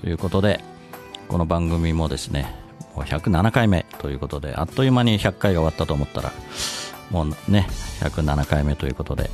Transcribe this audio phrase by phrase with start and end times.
[0.00, 0.60] ということで
[1.28, 2.54] この番組もですね
[2.94, 6.32] もう107回目ということであっという間に100回が終わったと思ったら
[7.10, 7.68] もうね
[8.00, 9.30] 107回目ということで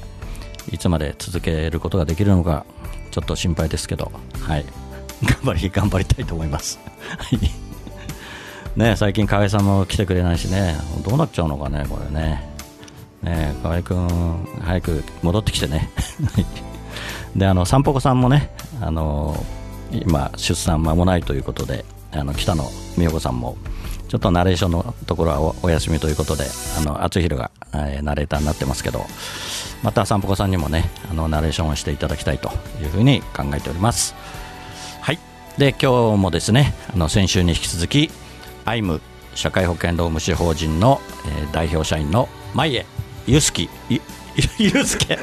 [0.72, 2.66] いつまで続けることができるのか
[3.10, 4.10] ちょっと心配ですけど
[4.40, 4.64] はい。
[5.24, 6.78] 頑張り頑張りたいと思います。
[8.76, 12.46] ね最近河合さんも来てくれないしねどうなっちゃうのかねこれね。
[13.22, 15.90] ね河合君早く戻ってきてね。
[17.34, 18.50] であの散歩子さんもね
[18.82, 19.42] あの
[20.06, 22.64] 今出産間もないということであの北野
[22.96, 23.56] 美代子さんも
[24.08, 26.44] ちょっとナレーションのところはお休みということで
[26.78, 29.04] あの厚弘が、えーナレーターになってますけど
[29.82, 34.14] また散歩子さんにもねあのナレーションをしていただきたいというふうに考えております。
[35.00, 35.18] はい。
[35.58, 38.10] で今日もですねあの先週に引き続き
[38.64, 39.00] アイム
[39.34, 42.86] 社会保険労務士法人の、えー代表社員の前江
[43.26, 44.00] 祐介ゆ
[44.58, 45.18] ゆ祐介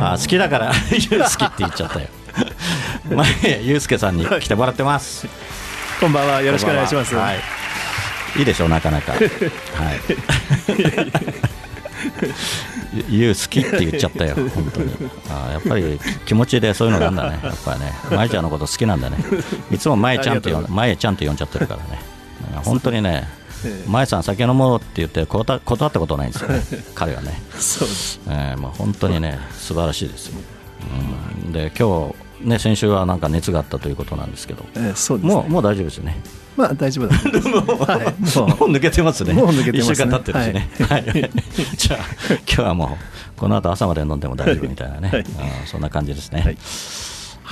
[0.00, 2.08] あ好きだから祐介って言っちゃったよ。
[3.10, 5.26] 前江祐介さんに来てもらってます
[6.00, 7.14] こんばんは、よろしくお願いします。
[7.14, 7.38] はい、
[8.40, 9.12] いいでしょう、なかなか。
[9.14, 9.22] はい。
[13.08, 14.92] ゆう好きって言っちゃったよ、 本当に。
[15.30, 17.92] あーやっぱり気持ちでそういうのがあるんだね、やっぱりね。
[18.10, 19.16] まえちゃんのこと好きなんだね。
[19.70, 22.00] いつもまえちゃんと呼んまえちゃんと呼んじゃってるからね。
[22.64, 23.28] 本当にね、
[23.86, 26.62] まえさん酒飲もうって言って断断ったことないんですよね、
[26.94, 27.40] 彼はね。
[27.58, 28.20] そうです。
[28.28, 30.40] えーまあ、本当にね、素晴らしいですよ。
[31.44, 35.34] うん、で、今日、ね、先週はなんか熱があったということなんですけど、えーそうです、ね。
[35.34, 36.20] もうもう大丈夫ですよね。
[36.56, 37.78] まあ大丈夫だと思い
[38.20, 38.38] ます。
[38.38, 39.32] はい、もうもう抜けてますね。
[39.32, 40.70] もう抜けてますね一週間経ってるしね。
[40.88, 41.30] はい。
[41.76, 41.98] じゃあ、
[42.28, 42.98] 今日はも
[43.36, 45.08] う、この後朝まで飲んでも大丈夫みたいなね。
[45.08, 46.42] はいあーそんな感じですね。
[46.42, 46.58] はい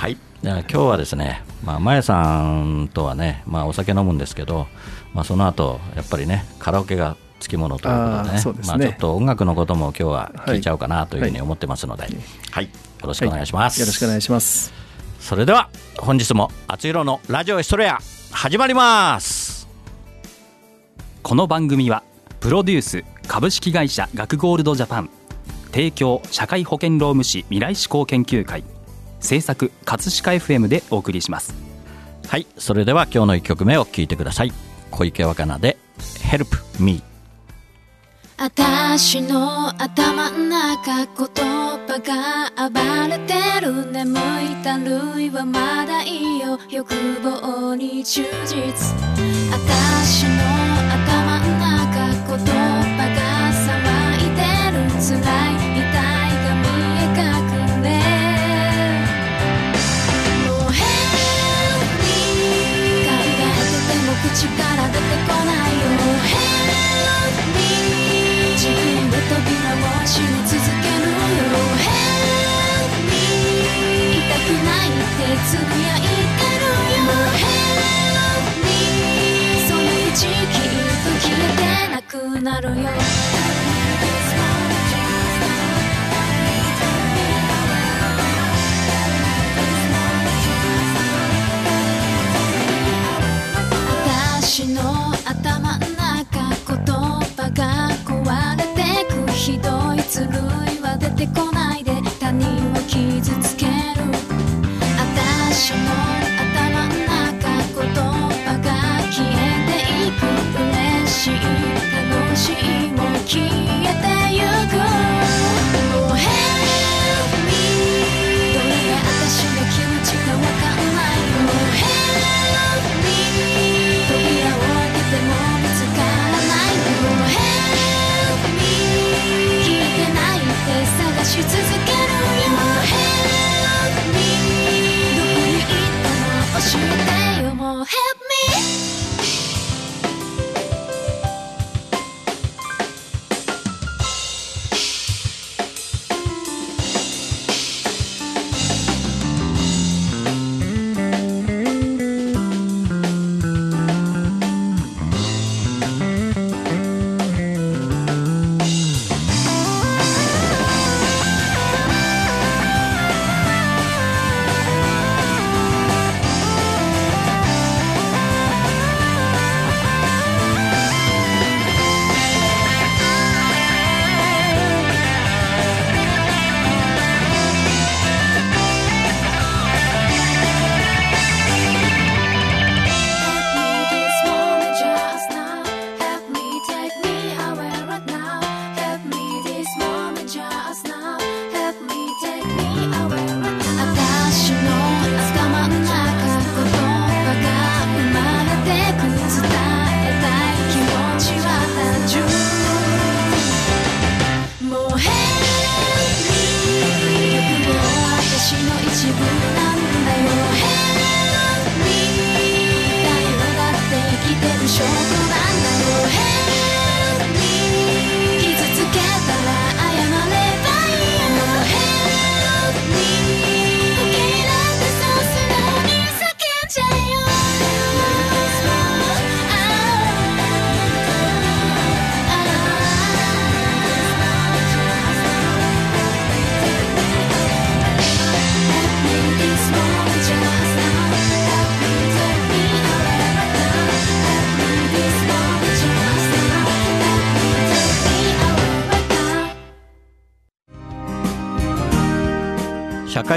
[0.01, 0.17] はい。
[0.41, 4.65] じゃあ今日はですね、まあ、まやさんとはね、まあ、お酒飲むんですけど、
[5.13, 12.07] まあ、その後、やっぱりね、カラオケがつきものということでねまあ、ちょっと音楽のことも今日は聞いちゃおうかなというふうに思ってますので、
[12.49, 12.63] はい。
[12.63, 12.69] よ
[13.03, 13.79] ろしくお願いします。
[13.79, 14.80] よろしくお願いします。
[15.21, 17.99] それでは本日も「あつひろのラジオエストレア」
[18.31, 19.67] 始まります。
[21.21, 22.03] この番組は
[22.39, 25.09] プロデュース株式会社学ゴールドジャパン
[25.71, 28.63] 提供社会保険労務士未来志向研究会
[29.19, 31.53] 制作葛飾 FM でお送りします。
[32.27, 34.51] はいそれでは今日の1曲目を聴いてください。
[34.89, 35.77] 小池若菜で
[36.25, 36.47] 「Help
[36.83, 37.01] Me
[38.43, 42.73] 私の頭ん中言葉が暴
[43.07, 46.07] れてる眠いたるいはまだい
[46.37, 46.57] いよ。
[46.71, 46.91] 欲
[47.21, 48.57] 望に忠実。
[49.51, 50.31] 私の
[50.89, 53.21] 頭ん中言葉が
[53.53, 53.61] 騒
[54.17, 54.41] いで
[54.73, 54.89] る。
[54.89, 56.65] 辛い痛いが見
[56.97, 57.21] え隠
[57.83, 57.93] れ。
[60.49, 62.09] もう Help me
[63.05, 66.60] 考えてても口から出てこないよ。
[70.01, 71.61] を閉め続けるよ。
[71.77, 73.13] Help me
[74.17, 76.65] 痛くないってつぶやいてる
[76.97, 77.05] よ。
[77.37, 78.69] Help me
[79.67, 80.73] そのうちきっ
[81.03, 82.89] と消えてなくなるよ。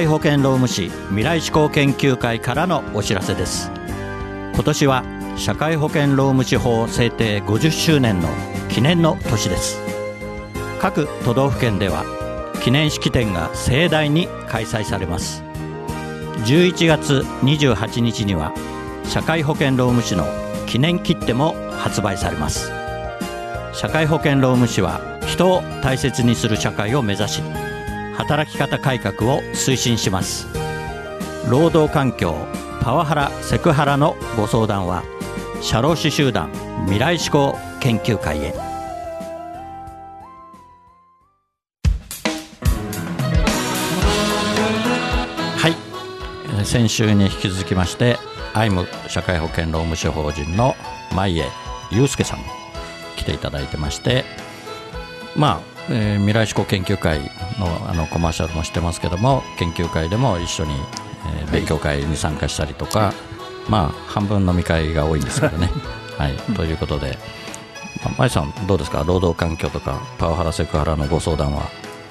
[0.04, 3.70] 会保険労務士未来志向研究会からのお知らせです。
[4.52, 5.04] 今年は
[5.36, 8.28] 社会保険労務士法制定50周年の
[8.68, 9.80] 記念の年です。
[10.78, 12.04] 各都道府県では
[12.62, 15.42] 記念式典が盛大に開催されます。
[16.44, 18.52] 11月28日には
[19.04, 20.26] 社会保険労務士の
[20.66, 22.70] 記念切手も発売されます。
[23.72, 27.42] 社会保険労務士は人を大切にする社会を目指し
[28.16, 30.46] 働き方改革を推進します。
[31.50, 32.34] 労働環境
[32.80, 35.02] パワハラセクハラのご相談は
[35.60, 36.50] 社労士集団
[36.84, 38.54] 未来志向研究会へ。
[45.56, 45.68] は
[46.62, 46.64] い。
[46.64, 48.16] 先週に引き続きまして
[48.54, 50.76] アイム社会保険労務士法人の
[51.14, 51.44] 前江
[51.90, 52.38] 祐介さん
[53.16, 54.24] 来ていただいてまして
[55.36, 57.20] まあ、えー未来志向研究会
[57.58, 60.72] のあのコマーシャルもしてますけども研究会でも一緒に、
[61.38, 63.12] えー勉強会に参加したりとか、
[63.68, 65.70] まあ半分飲み会が多いんですけどね。
[66.18, 67.18] はい、ということで、
[68.04, 69.04] まあ、舞さんどうですか？
[69.06, 71.62] 労働環境とかパワハラセクハラのご相談は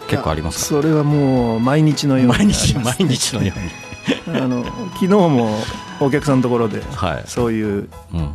[0.07, 0.81] 結構ありますか？
[0.81, 2.33] それはもう毎日のように。
[2.33, 3.59] あ毎日 毎日のよう
[4.35, 4.39] に。
[4.39, 5.57] あの昨日も
[5.99, 7.23] お客さんのところではい。
[7.25, 8.31] そういううん。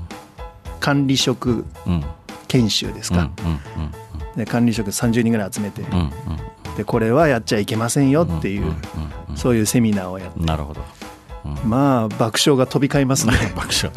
[0.80, 2.04] 管理職うん。
[2.48, 3.30] 研修ですうんか、
[4.38, 6.10] で管理職30人ぐらい集めて、うんうん。
[6.76, 8.72] でこれはやっちゃいけませんよっていう、
[9.34, 10.40] そういうセミナーをやって。
[10.40, 10.80] なるほど、
[11.44, 11.68] うん。
[11.68, 13.34] まあ爆笑が飛び交いますね。
[13.54, 13.92] 爆笑。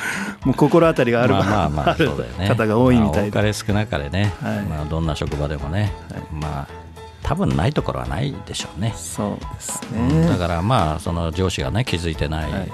[0.44, 2.48] もう心当たりがある,、まあまあ そうだよね。
[2.48, 4.60] 方が多いみたいで、まあ少なかれね、はい。
[4.62, 5.92] まあ、どんな職場でもね、
[6.32, 6.86] まあ
[7.22, 10.26] 多分ないところはないでしょうね、そうですうん。
[10.26, 12.72] だねからまあその上司がね気づいてないはい。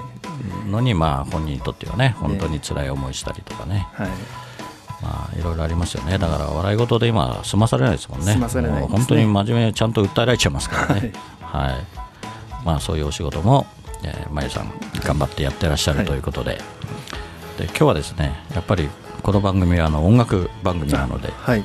[0.69, 4.07] のにまあ本人にとってはね本当に辛い思いしたりとかね、はい
[5.03, 6.17] まあいろいろありますよね。
[6.17, 8.35] だから笑い事で今済まされないですもんね。
[8.35, 8.87] ね。
[8.89, 11.11] 本当に真面目にちゃんと訴えられちゃいますからね。
[11.41, 13.67] はい、まあそういうお仕事も、
[14.03, 14.71] えー、まゆさん
[15.03, 16.55] 頑張ってやってらっしゃるということで,、
[17.57, 18.89] で今日はですねやっぱり
[19.21, 21.63] この番組はあの音楽番組なのではい。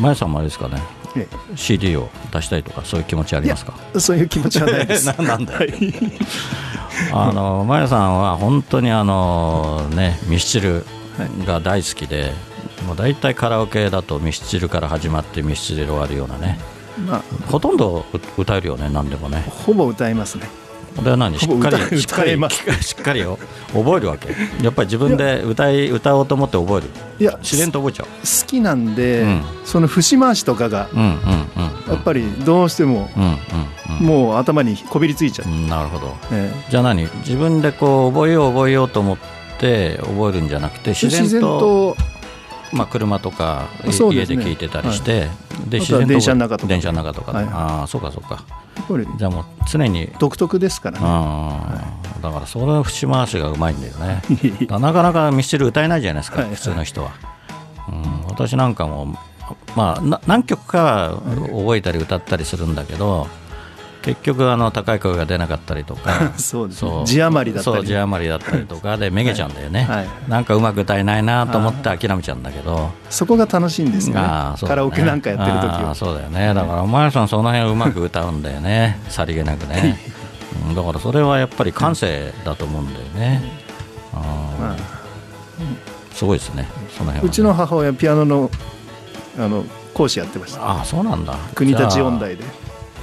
[0.00, 0.82] まゆさんもあれですかね
[1.16, 3.74] え CD を出したいとかそういう気持ちありますか？
[3.94, 5.06] えそういう気持ちはないです。
[5.18, 5.58] ななんだよ。
[5.60, 5.94] はい。
[7.12, 10.84] あのマヤさんは本当にあのねミスチル
[11.46, 12.32] が大好きで、
[12.86, 16.58] もう大体カラオケだとミスチルから始まってミスチルで終わるようなね。
[17.06, 17.22] まあ。
[17.50, 19.44] ほとんどう歌えるよね何でもね。
[19.48, 20.48] ほぼ歌いますね。
[20.96, 21.38] これは何？
[21.38, 22.38] しっかり しっかり
[22.82, 23.38] しっかりよ。
[23.74, 24.28] 覚えるわけ。
[24.62, 26.86] やっぱり自分で歌い歌おうと思って覚える。
[27.18, 28.06] いや自然と覚えちゃう。
[28.06, 29.42] 好きなんで、うん。
[29.64, 33.38] その節回しとかがうんうんうんやっぱりどうしてもうんうん
[34.00, 34.06] うん。
[34.06, 36.14] もう頭にこびりついちゃう、うんなるほど。
[36.32, 37.06] えじゃあ何？
[37.26, 39.16] 自分でこう覚えよう覚えようと思っ
[39.58, 41.94] て覚えるんじゃなくてえ自然と
[42.72, 45.28] まあ、車とか、い家で聞いてたりして、
[45.68, 46.68] であとは電車の中とか。
[46.68, 47.46] 電車の中とかで、はい。
[47.48, 48.44] ああそうかそうか。
[49.16, 50.10] じゃあもう常に。
[50.18, 52.06] 独特ですからね。
[52.22, 54.22] だからそれは節回しがうまいんだよね。
[54.68, 57.10] なかなかミスチル歌えないじゃないですか、はい普通の人は、
[57.88, 59.16] うん、私なんかも、
[59.74, 63.26] まあ、な何曲かは覚えたり歌ったりするんだけど
[64.06, 66.32] 結局あの高い声が出なかったりとか。
[66.38, 67.02] そうですね。
[67.04, 67.76] 字余りだったり。
[67.76, 68.96] そう字余りだったりとか。
[68.96, 70.08] でめげちゃうんだよね、はい。
[70.28, 74.20] なんかうまく歌えないなと思って諦めちゃうんだけど、そこが楽しいんですよね。
[74.22, 74.68] あね。
[74.68, 75.92] カラオケなんかやってる時は。
[75.96, 76.54] そうだよね。
[76.54, 79.00] だからお前さんその辺うまく歌うんだよね。
[79.10, 79.98] さりげなくね、
[80.68, 83.42] うんだからそれはやっぱり感性だと思うんだよね、
[84.14, 84.20] あー
[84.60, 84.76] まあ。
[86.14, 86.68] すごいですね。
[86.96, 88.50] その辺はね、うちの母親ピアノの
[89.36, 90.62] あの講師やってました。
[90.62, 91.34] ああそうなんだ。
[91.54, 92.44] 国立音大で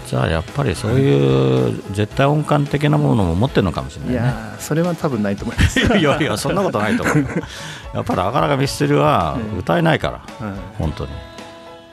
[0.08, 5.80] じゃあやっぱりそういう絶対音感的なものも持ってるのかもしれないいねやーそれは多分ないと思います。
[5.98, 7.18] いやいやそんなことないと思う。
[7.20, 7.26] よ
[7.94, 10.08] やっぱりなかなかミスチルは歌えないか
[10.40, 11.12] ら、はい本当に。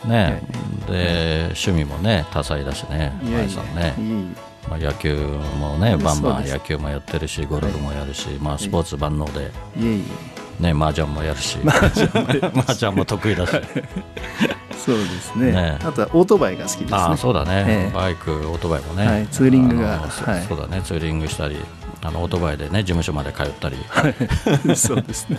[0.07, 0.43] ね。
[0.87, 3.83] で趣味もね多彩だしねいやい舞さんね。
[3.83, 4.26] やいい。
[4.69, 5.17] まあ、野球
[5.59, 10.02] もねバンバン野球もやってるしゴルフもやるし、まあ、スポーツ万能で、いえい
[10.61, 11.59] ね、麻雀もやるし。
[11.64, 11.88] 麻
[12.75, 13.52] 雀も 得意だし。
[13.55, 13.85] え
[14.90, 15.52] そそうですね。
[15.52, 15.78] ね。
[15.82, 16.99] あとはオートバイが好きですね。
[16.99, 17.94] ああそうだね、ええ。
[17.94, 20.42] バイク、オートバイもね、はいツーリングがはい。
[20.42, 21.56] そうだね、ツーリングしたり、
[22.02, 23.76] あのオートバイでね、事務所まで通ったり、
[24.75, 25.38] そうですね。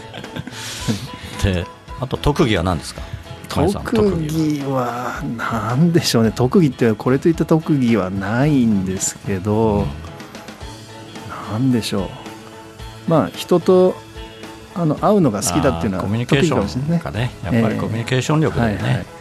[1.43, 1.65] で
[1.99, 3.01] あと特技は何ですか、
[3.49, 5.21] 特技は。
[5.37, 6.31] 何でしょうね。
[6.33, 9.85] 特技ってこれといった特技はないんですけど、
[11.51, 12.09] 何でしょう。
[13.07, 13.95] まあ人と
[14.73, 18.83] あの会うのが好きだっていうのはコミュニケー特ションかね、やっぱりコミュニケーション力だよね。
[18.83, 19.20] はいはい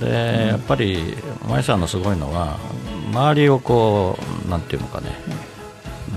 [0.00, 1.16] でやっぱり
[1.48, 2.58] 舞さんのすごいのは
[3.12, 5.10] 周りをこうなんていうのかね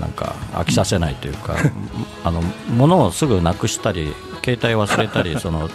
[0.00, 1.56] なんか飽きさせないというか
[2.24, 2.42] あの
[2.74, 4.14] 物をすぐなくしたり
[4.44, 5.70] 携帯忘れたり その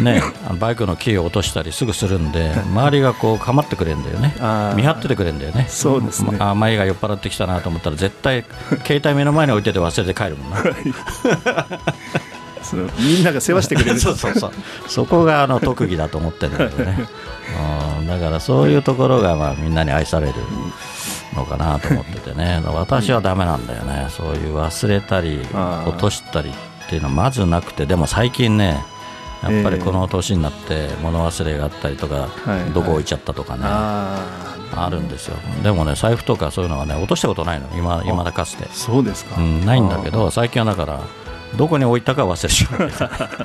[0.00, 0.22] ね
[0.60, 4.34] バイクのキーを落としたりすぐするんで周りがこう構ってくれるんだよね。
[4.76, 5.66] 見張っててくれるんだよね。
[5.68, 6.36] そうですね。
[6.38, 8.44] まあ舞が酔っ払ってきたなと思ったら絶対
[8.84, 10.58] 携帯目の前に置いてて忘れて帰るもんな
[12.98, 14.00] みんなが世話してくれる。
[14.00, 14.52] そうそうそう。
[14.86, 17.08] そこがあの特技だと思ってるんだけどね。
[18.00, 18.06] うん。
[18.06, 20.34] だからそういうところがまあみんなに愛される
[21.34, 22.62] のかなと思っててね。
[22.66, 24.06] 私はダメなんだよね。
[24.10, 25.46] そういう忘れたり
[25.86, 27.86] 落としたりっていうのはまずなくて。
[27.86, 28.82] でも最近ね
[29.42, 35.36] やっぱりこの年になって物忘れがあったりとか、はいどこ置いちゃったとかね、ああるんですよ。
[35.62, 37.68] でもね財布とかそういうのはね落としたことないの。
[37.76, 38.64] 今今だかつて。
[38.64, 41.00] あ、そうですか、うん、ないんだけど最近はだから
[41.56, 43.38] どこに置いたか忘れちゃう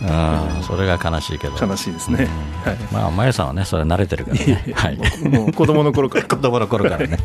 [0.00, 2.28] うんそれが悲しいけど悲しいですね、
[2.64, 4.72] はいまあ、まゆさんはね、それ慣れてるからね。
[4.74, 4.98] はい。
[5.28, 7.18] もう子供の頃から 子供の頃からね。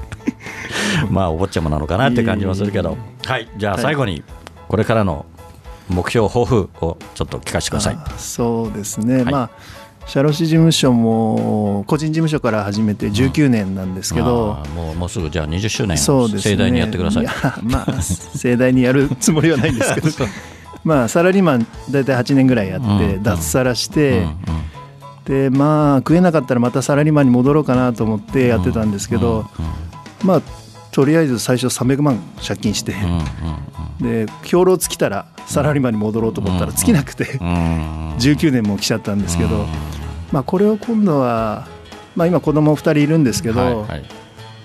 [1.09, 2.97] まあ、お坊ちゃまなのかなって感じもするけど。
[3.25, 3.47] はい。
[3.57, 4.23] じゃあ、最後に、
[4.67, 5.25] これからの
[5.89, 7.97] 目標、抱負をちょっと聞かせてください。
[7.97, 9.49] あそうですね、はいまあ
[10.05, 16.55] 社労士事務所も個人事務所から始めて19年なんですけど、あーもう、もうすぐ、じゃあ、20周年、そうですね。
[16.55, 17.23] 盛大にやってください。
[17.23, 17.31] や
[17.63, 20.09] まあ盛大にやるつもりはないんですけど。
[20.83, 24.33] まあサラリーマン大体8年ぐらいやって、うん脱サラして、うんうん。
[25.25, 29.45] でまあ食えなかったらまたサラリーマンに戻ろうかなと思ってやってたんですけど、
[30.23, 30.41] まあ
[30.93, 32.93] とりあえず最初300万借金して、
[33.99, 39.65] で兵糧尽きたらサラリーマンに戻ろうと思ったら尽きなくて、うんうん19年も来ちゃったんですけど、
[40.31, 41.67] まあ、これを今度は、
[42.15, 43.87] まあ、今子供2人いるんですけど、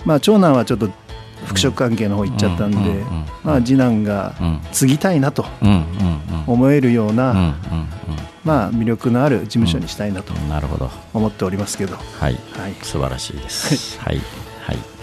[0.05, 0.91] まあ、長男はちょっと
[1.47, 2.77] 服飾関係の方行っちゃったんで、
[3.43, 5.47] まあ、次男がうん継ぎたいなと
[6.47, 7.57] 思えるような、
[8.45, 10.35] まあ、魅力のある事務所にしたいなと。
[11.15, 12.35] 思っておりますけど、はい。
[12.53, 13.99] はい、素晴らしいです。
[14.05, 14.21] はい。
[14.67, 14.98] はい。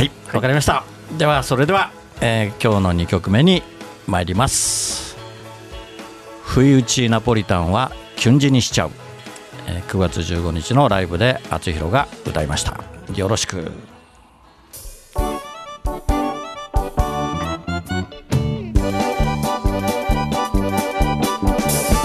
[0.00, 0.10] はい。
[0.32, 0.82] わかりました。
[1.18, 1.90] では、それでは、
[2.22, 3.62] えー今日の2曲目に
[4.06, 5.14] 参ります。
[6.42, 8.92] 不意打ちナポリタンはキュンジにしちゃう。
[9.66, 12.82] えー9月15日のライブで厚弘が歌いました。
[13.14, 13.70] よろしく。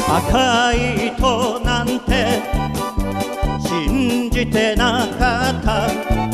[0.09, 2.41] 赤い糸なんて
[3.65, 6.24] 信じてなかった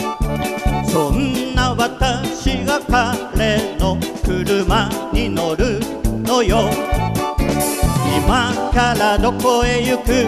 [2.79, 5.79] が彼の車に乗る
[6.23, 6.69] のよ。
[8.17, 10.25] 今からどこへ行く？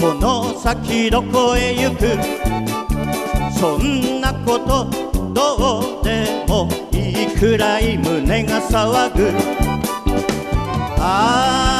[0.00, 2.18] この先どこへ行く？
[3.52, 4.90] そんなこと
[5.32, 9.32] どうでもいいくらい胸が騒ぐ。
[10.98, 11.75] 会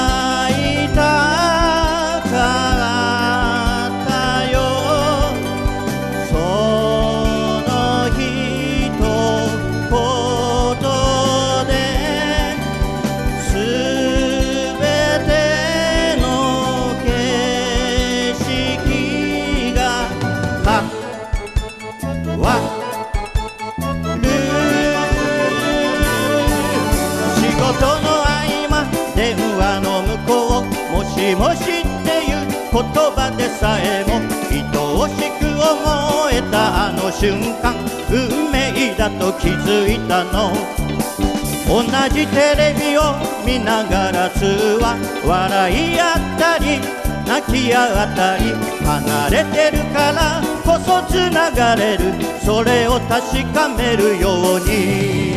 [43.66, 44.44] ながら通
[44.80, 44.96] 話
[45.26, 46.78] 笑い合ったり
[47.26, 48.54] 泣き合ったり
[48.86, 55.34] 離れてるからこそつながれるそれを確かめるように。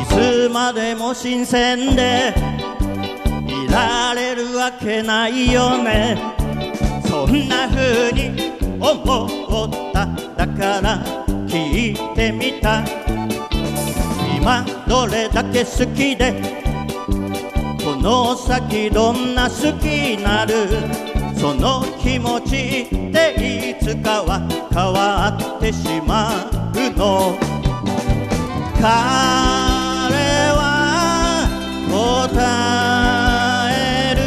[0.00, 2.32] いつまでも新鮮で
[3.46, 6.16] いられるわけないよね。
[7.06, 10.06] そんな風に思った。
[10.34, 11.04] だから
[11.46, 13.05] 聞いてみた。
[14.46, 16.40] はどれだけ好きで
[17.84, 20.68] この先どんな好きになる？
[21.36, 27.36] その気持ちでいつかは変わってしまうの。
[28.80, 28.84] 彼
[30.54, 31.48] は
[31.90, 32.38] 答
[33.74, 34.22] える。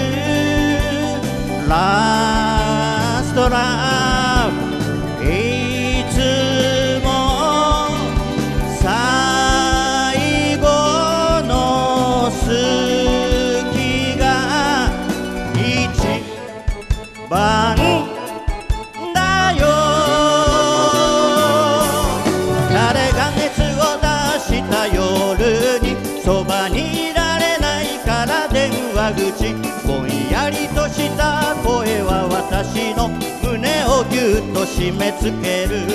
[32.61, 33.07] 私の
[33.41, 35.87] 胸をぎゅっと締め付ける。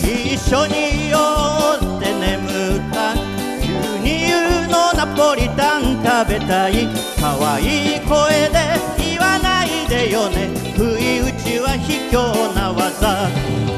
[0.00, 1.18] 一緒にいよ
[1.78, 3.12] うって眠った。
[3.12, 4.32] 牛乳
[4.72, 6.88] のナポリタン食べたい。
[7.20, 10.48] 可愛い声で言わないでよね。
[10.74, 13.69] 不意打ちは卑怯な技。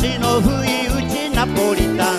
[0.00, 2.16] 私の不意打ちナポリタン。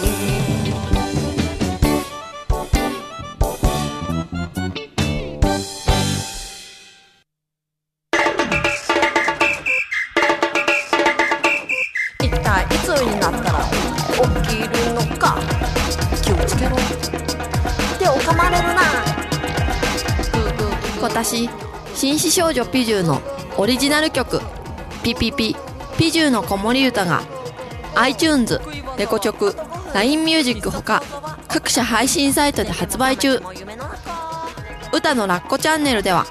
[12.22, 15.39] 一体いつになったら起きるのか
[16.22, 16.78] 気をつけろ。
[17.98, 18.82] 手を噛まれるな。
[21.00, 21.50] 今年
[21.96, 23.24] 紳士少女ピジューの
[23.58, 24.39] オリジナル曲
[25.02, 25.56] 「ピピピ
[25.98, 27.24] ピジューの子守歌が
[27.96, 28.60] iTunes、
[28.98, 29.56] レコチョク、
[29.94, 31.04] LINE ミュージックほか
[31.48, 33.42] 各社配信サイトで発売中。
[34.94, 36.26] 歌のラッコチャンネルでは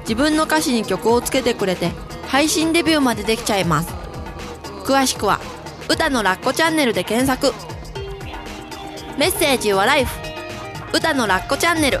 [0.00, 1.92] 自分の歌詞に曲をつけてくれて
[2.26, 3.88] 配信デビューまでできちゃいます。
[4.84, 5.40] 詳しくは
[5.88, 7.54] 「歌のラッコチャンネル」で検索。
[9.18, 10.12] メッセージはライフ。
[10.92, 12.00] 歌のラッコチャンネル。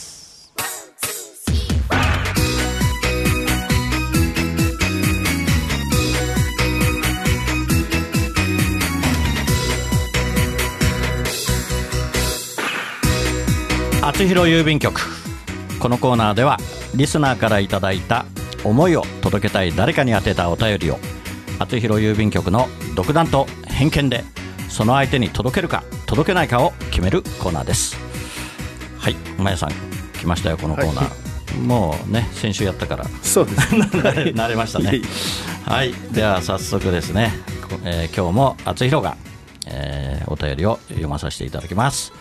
[14.21, 15.01] 厚弘郵便局。
[15.79, 16.59] このコーナーでは
[16.93, 18.27] リスナーからいただいた
[18.63, 20.99] 思いを届けたい誰かに宛てたお便りを
[21.57, 24.23] 厚弘郵便局の独断と偏見で
[24.69, 27.97] その相手に届けるか届けないかを決めるコーナーです。
[28.99, 29.71] はいまやさん
[30.19, 33.05] 来ましたよこのコーナー、もうね先週やったから。
[33.23, 33.81] そうですね。
[34.37, 35.01] 慣れましたね。
[35.65, 35.95] はい。
[36.11, 37.33] では早速ですね、
[37.67, 39.17] こえー今日も厚弘が、
[39.65, 42.13] えーお便りを読まさせていただきます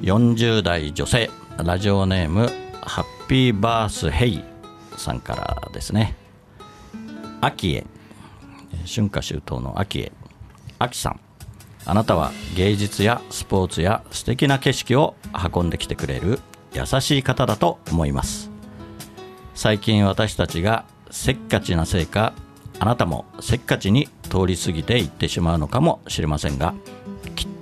[0.00, 1.30] 40代女性。
[1.62, 2.50] ラジオネーム
[2.82, 4.44] ハッピーバースヘイ
[4.96, 6.16] さんからですね。
[7.40, 7.86] 秋へ
[8.86, 10.12] 春夏秋冬の秋へ
[10.78, 11.20] 秋さん。
[11.86, 15.14] あなたは芸術やスポーツや素敵な景色を
[15.54, 16.40] 運んできてくれる
[16.72, 18.50] 優しい方だと思います。
[19.54, 22.32] 最近私たちがせっかちなせいか
[22.80, 26.74] あなたもせっかちに通り過ぎていってしまうのかもしれませんが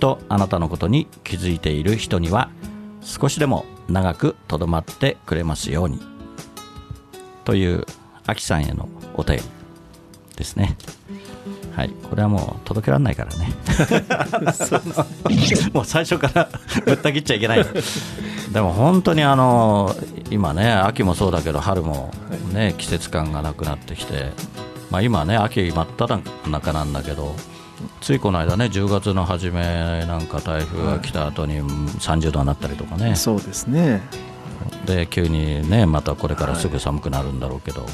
[0.03, 2.49] とあなたのことに気づいている人には
[2.99, 6.01] 少しでも長くとどまってくれますように。
[7.45, 7.85] という
[8.27, 9.43] アキさんへのお便り
[10.35, 10.75] ですね。
[11.73, 11.89] はい。
[12.09, 13.53] これはもう届けられないからね。
[15.71, 16.49] もう最初から
[16.85, 17.65] ぶった切っちゃいけない。
[18.51, 19.95] でも本当にあの
[20.29, 22.13] 今ね秋もそうだけど春も
[22.51, 24.31] ね季節感がなくなってきて、
[24.91, 27.37] まあ、今ね秋真っ只中なんだけど
[28.01, 33.15] ついこの間ね10月の初めなんか台風が来た後に30度になったりとかね。
[33.15, 34.01] そうですね。
[34.85, 37.85] で急にねまたこれからすぐ寒くなるんだろうけど、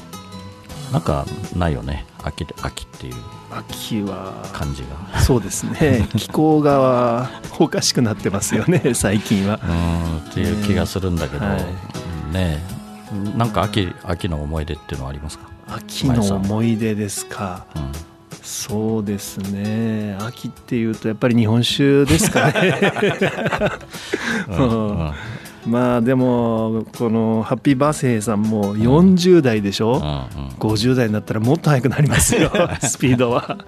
[0.91, 1.25] なんか
[1.55, 2.05] ないよね。
[2.23, 3.15] 秋で秋っていう
[3.51, 5.19] 秋は感じが。
[5.19, 6.07] そうですね。
[6.17, 9.59] 気候がおかしくなってますよね最近は。
[9.63, 12.33] うんっていう気がするんだけど、はい。
[12.33, 12.61] ね。
[13.35, 17.65] なんか秋秋の思い出っていうのはありますか、秋の思い出ですか。
[17.75, 18.08] うん
[18.49, 20.17] そうですね。
[20.19, 22.91] 秋っていうとやっぱり日本酒ですかね。
[24.49, 25.11] う んうん。
[25.71, 29.97] まあでもこのハッピーバースデーさんも40代でしょ、
[30.33, 30.49] うんうん。
[30.57, 33.59] 50代になったらもっと速くなりますよ スピードは。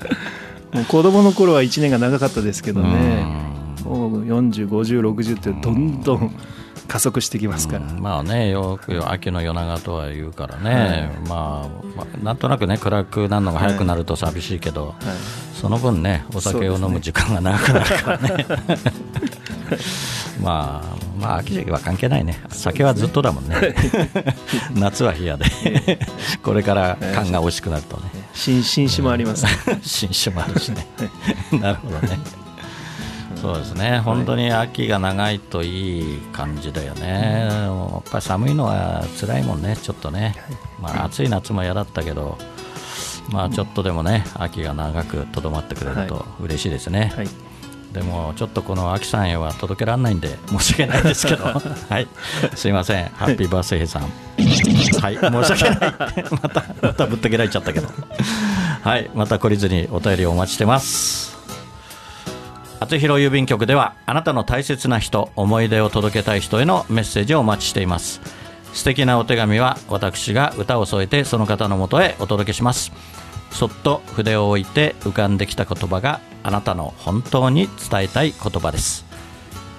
[0.73, 3.23] もう子供の頃は1年が長かったですけどね。
[3.85, 6.35] もう405060ってどんどん
[6.91, 14.95] 加速してきますから、うんまあねよく秋の夜長とは言うからね、まあ、まあなんとなくね暗くなるのが早くなると寂しいけど、はい。
[15.55, 18.45] その分ねお酒を飲む時間が長くなるからね。
[20.43, 22.37] まあまあ秋時期は関係ないね。
[22.49, 23.73] 酒はずっとだもんね。
[24.75, 25.45] 夏は冷やで。
[26.43, 28.03] これから缶が美味しくなるとね。
[28.33, 29.45] 新新酒もあります、
[29.81, 30.87] 新酒もあるしね。
[31.53, 32.40] なるほどね
[33.41, 33.99] そうですね。
[33.99, 40.35] 本当に秋が長いといい感じだよね、やっぱり寒いのは辛いもんねちょっとね、
[40.79, 42.37] まあ、暑い夏も嫌だったけど
[43.31, 47.27] まあちょっとでもね秋が長くとどまってくれると嬉しいですね、はい。
[47.93, 51.45] でもちょっとこの秋さんへは届けられないんで 申し訳ないですけど。
[51.89, 52.07] はい。
[52.55, 53.05] すいません。
[53.15, 54.07] ハッピーバースデーさんは
[55.11, 55.17] い。
[55.17, 56.25] 申し訳ない。
[56.41, 57.87] またまたぶった切られちゃったけど。
[58.83, 59.09] はい。
[59.13, 61.40] また懲りずにお便りをお待ちしてます
[62.81, 68.21] 厚弘郵便局ではあなたの大切な人思い出を届けたい人へのメッセージをお待ちしています。
[68.73, 72.91] 素敵なお手紙は私が歌を添えてその方のもとへお届けします。
[73.51, 79.05] そっと筆を置いて浮かんできた言葉があなたの本当に伝えたい言葉です。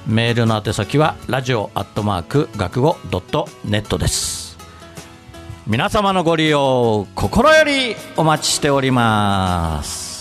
[0.06, 4.56] メールの宛先はラジオアットマーク楽語ドットネットです。
[5.66, 10.11] 皆様のご利用心よりお待ちしております。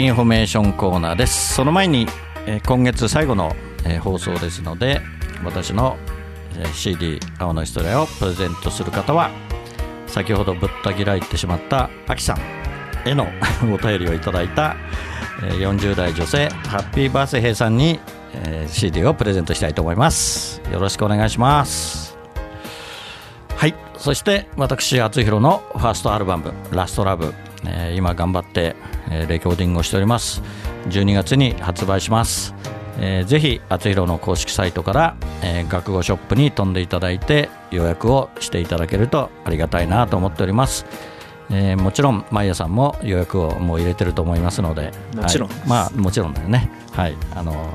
[0.00, 1.54] インフォメーションコーナーです。
[1.54, 2.06] その前に、
[2.46, 5.00] え今月最後の、え放送ですので
[5.44, 5.96] 私の、
[6.56, 9.30] え CD「青のヒストリア」をプレゼントする方は
[10.06, 12.38] 先ほどぶった切られてしまったアキさん
[13.08, 13.26] への
[13.74, 14.76] お便りをいただいた、
[15.42, 17.98] え40代女性ハッピーバースデーさんに、
[18.34, 20.62] え CD をプレゼントしたいと思います。
[20.72, 22.16] よろしくお願いします。
[23.56, 23.74] はい。
[23.96, 27.34] そして私厚弘のファーストアルバム「ラストラブ、
[27.66, 28.76] え今頑張って、
[29.10, 30.42] えーレコーディングをしております。
[30.88, 32.54] 12月に発売します、
[33.00, 40.86] えーぜひ厚弘の公式サイトから、えー学語ショップに飛んでいただいて予約をしていただけるとありがたいなと思っております。
[41.50, 45.58] えーもちろん、マイヤさんも予約をもう入れてると思いますので、もちろんはい。
[45.66, 47.72] まあ、もちろんだよね、はい、あの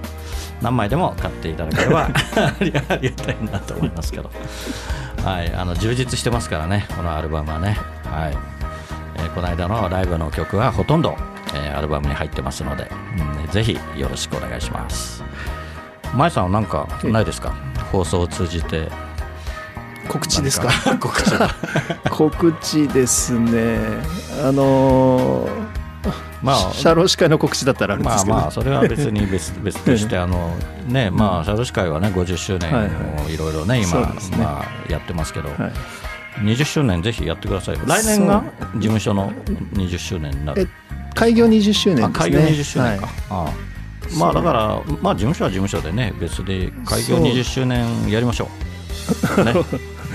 [0.62, 4.30] 何枚でも買っていただければ ありがありがたいなと思いますけど、
[5.26, 8.63] はい、あの充実してますからね、このアルバムはね、はい
[9.24, 11.16] えーこの間のライブの曲はほとんど、
[11.56, 12.90] えーアルバムに入ってますので、
[13.46, 15.24] うんぜひよろしくお願いします。
[16.16, 17.54] マイさんは何かないですか、
[17.92, 18.90] 放送を通じて。
[20.10, 20.70] 告知ですか？
[20.86, 21.50] 何 告知が
[22.10, 23.78] 告知ですね。
[24.44, 25.74] あのー
[26.42, 30.54] まあ社労士会の告知だったらあるんでまあすけど、まあそれは別に別 別としてあの
[30.88, 32.88] ねまあ社労士会はね50周年はい
[33.26, 34.08] をいろいろね今ね。
[34.38, 35.48] まあやってますけど。
[35.50, 35.74] はい
[36.40, 37.78] 20周年ぜひやってください。
[37.86, 38.44] 来年が
[38.76, 39.32] 事務所の
[39.74, 40.68] 20周年になる。
[41.16, 42.06] 開業20周年ですね。
[42.06, 43.16] あ開業20周年か、はい。
[43.30, 43.54] ああ。
[44.18, 47.26] まあだからまあ事務所は事務所でね別で開業そう。
[47.26, 48.50] 20周年やりましょ
[49.38, 49.44] う。
[49.44, 49.54] ね。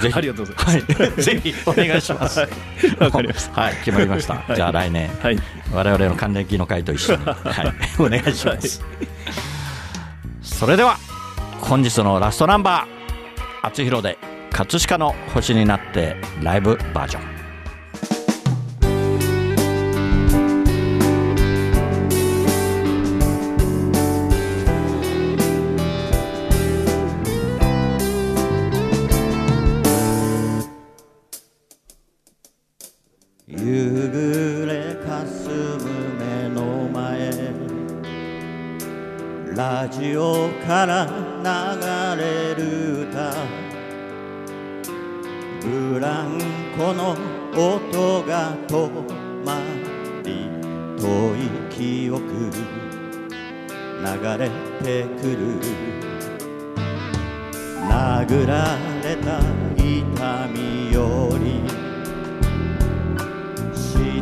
[0.00, 0.14] ぜひ。
[0.14, 1.02] ありがとうございます。
[1.02, 2.40] はい、 ぜひお願いします。
[2.98, 3.60] わかりました。
[3.60, 4.42] はい、決まりました。
[4.54, 5.38] じゃあ来年、はい。
[5.72, 8.82] 我々の還暦の会と一緒に、はい、お願いします。
[10.42, 10.98] それでは
[11.60, 14.18] 本日のラストナンバー、厚弘で
[14.58, 17.37] 葛飾の星になってライブバージョン。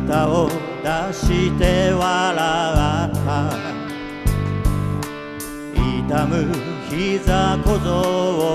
[0.07, 0.53] 舌を出
[1.13, 3.51] して笑った
[5.75, 6.47] 痛む
[6.89, 7.91] 膝小僧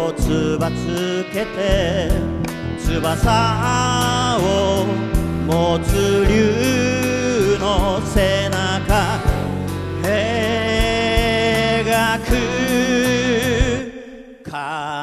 [0.07, 2.11] をつばつけて
[2.79, 4.87] 翼を
[5.47, 9.21] 持つ竜の背中。
[10.03, 10.09] 描
[12.21, 12.31] く。
[14.45, 15.03] 葛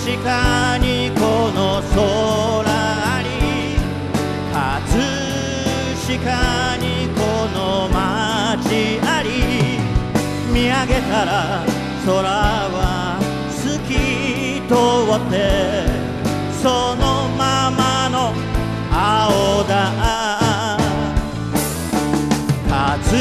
[0.00, 1.20] 飾にこ
[1.54, 2.39] の空
[11.10, 11.64] 見上げたら
[12.06, 13.18] 空は
[13.50, 14.74] 透き通
[15.16, 15.34] って
[16.62, 18.32] そのままの
[18.92, 19.90] 青だ。
[22.68, 23.18] 葛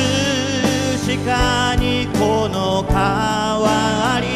[1.25, 4.28] 飾にこの川あり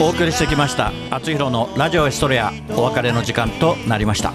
[0.00, 4.32] お送りしてきました「あつひろのラジオエストレア」お別れの時間となりました。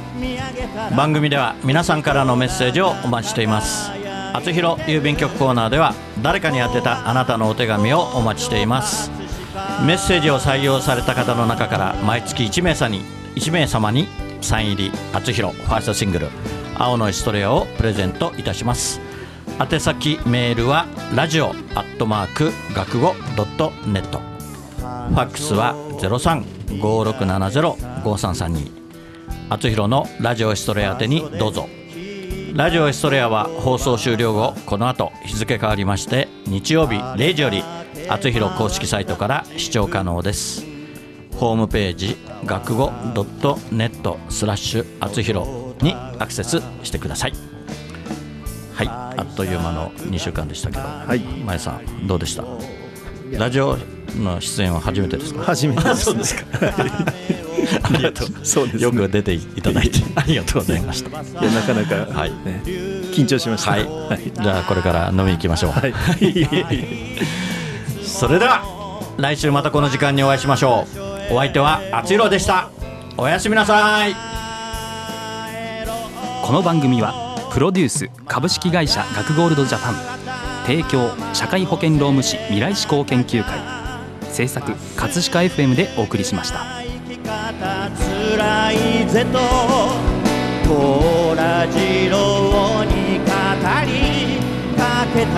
[0.95, 3.96] 番組では皆さんからのメッセージをお待ちしています。
[4.33, 9.11] あつひろ郵便局コーナーでは誰かに宛てたあなたのお手紙をお待ちしています。
[9.85, 13.01] メッセージを採用された方の中から毎月1名様に
[13.35, 14.07] 1名様に
[14.41, 16.29] サイン入りあつひろファーストシングル
[16.77, 19.01] 「青のエストレア」をプレゼントいたします。
[19.59, 20.85] 宛先メールは
[21.15, 24.19] ラジオアットマーク学語ドットネット。
[24.77, 28.71] ファックスは0356705332
[29.49, 31.67] あつひろのラジオエストレア宛てにどうぞ。
[32.57, 37.63] ラジオエストレアは放送終了後この後日付変わりまして日曜日0時より
[38.09, 40.65] あつひろ公式サイトから視聴可能です。
[41.35, 47.33] ホームページ学語ドットネットスラッシュあつひろにアクセスしてください。
[48.73, 51.19] はいあっという間の2週間でしたけど、はい。
[51.19, 52.43] まえさんどうでした？
[53.37, 53.77] ラジオ
[54.15, 55.43] の出演は初めてですか？
[55.43, 56.43] 初めてです、ね、そうですか
[57.84, 58.27] ありがとう。
[58.43, 58.84] そうですね。
[58.84, 59.99] よく出ていただいて。
[60.15, 61.10] ありがとうございました。
[61.10, 62.32] いやなかなか、はい。
[62.45, 63.71] ね、緊張しました。
[63.71, 63.88] はい、
[64.34, 65.93] じゃあこれから飲みに行きましょう、はい。
[68.03, 68.63] それでは
[69.17, 70.88] 来週またこの時間にお会いしましょ
[71.30, 71.34] う。
[71.34, 72.69] お相手はあつひろでした。
[73.17, 74.15] おやすみなさい。
[76.43, 79.95] この番組はプロデュース株式会社学ゴールドジャパン。
[80.65, 83.77] 提供社会保険労務士未来志向研究会。
[84.38, 84.62] 制作
[84.95, 86.76] 葛飾 FM でお送りしました
[87.57, 89.39] 生き方つらいぜと
[90.67, 93.31] 虎次郎に語
[93.85, 94.39] り
[94.77, 95.37] かけた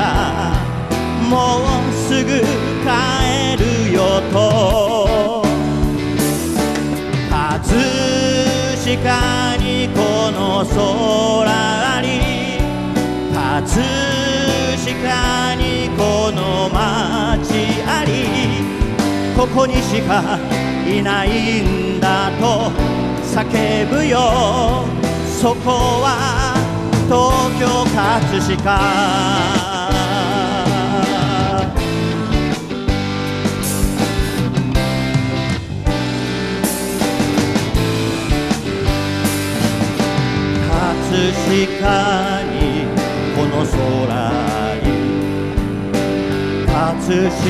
[1.29, 2.41] もうすぐ
[2.83, 5.43] 帰るよと。
[7.29, 7.79] 葛
[8.83, 10.75] 飾にこの空
[11.47, 12.07] あり
[13.33, 13.85] 葛
[14.75, 18.09] 飾にこの街あり
[19.37, 20.39] ここにしか
[20.89, 22.71] いないんだと
[23.23, 24.85] 叫ぶよ。
[25.39, 26.55] そこは
[27.07, 28.59] 東京葛飾。
[40.69, 42.57] 葛飾に
[43.35, 43.77] この空
[44.83, 44.87] に。
[46.67, 47.41] 葛飾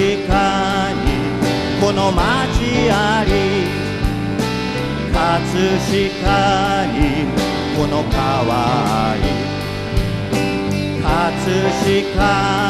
[0.93, 1.04] に
[1.82, 2.59] この街。
[2.91, 3.32] あり
[5.12, 6.97] 葛飾に
[7.75, 9.21] この川あり
[11.01, 11.05] 葛
[11.79, 12.27] 飾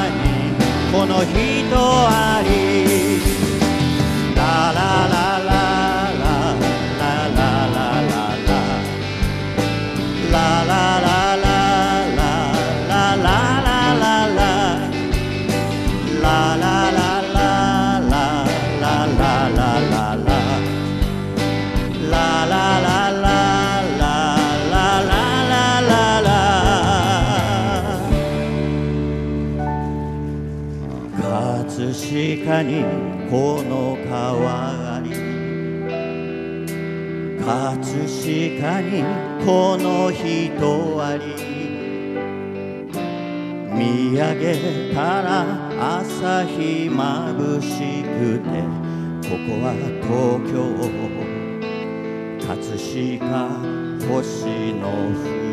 [0.09, 0.23] に
[0.91, 1.35] この人
[1.77, 2.49] あり
[4.35, 4.41] ラ
[4.73, 6.55] ラララララ
[7.09, 8.55] ララララララララ
[10.31, 11.18] ララララ
[32.63, 32.83] に
[33.29, 35.11] この川あり
[37.39, 39.03] 葛飾に
[39.45, 41.59] この人あり。
[43.79, 48.49] 見上げたら朝日まぶしくて
[49.23, 50.59] ここは東京。
[52.49, 55.48] 葛飾星の降